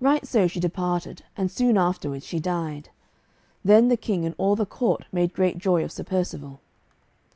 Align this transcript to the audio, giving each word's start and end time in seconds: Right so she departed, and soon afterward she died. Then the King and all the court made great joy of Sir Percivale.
Right 0.00 0.26
so 0.26 0.48
she 0.48 0.58
departed, 0.58 1.22
and 1.36 1.48
soon 1.48 1.78
afterward 1.78 2.24
she 2.24 2.40
died. 2.40 2.88
Then 3.64 3.86
the 3.86 3.96
King 3.96 4.24
and 4.24 4.34
all 4.36 4.56
the 4.56 4.66
court 4.66 5.04
made 5.12 5.32
great 5.32 5.58
joy 5.58 5.84
of 5.84 5.92
Sir 5.92 6.02
Percivale. 6.02 6.58